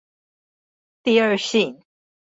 [1.03, 1.79] 第二性